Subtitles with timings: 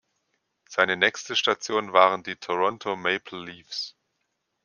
[0.67, 3.95] Seine nächste Station waren die Toronto Maple Leafs.